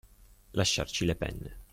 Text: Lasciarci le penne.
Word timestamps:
Lasciarci 0.55 1.05
le 1.05 1.13
penne. 1.13 1.55